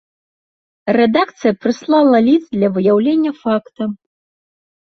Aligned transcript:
Рэдакцыя 0.97 1.55
прыслала 1.65 2.21
ліст 2.31 2.47
для 2.57 2.69
выяўлення 2.79 3.31
факта. 3.43 3.81